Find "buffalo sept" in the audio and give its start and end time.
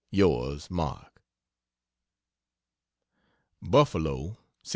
3.61-4.67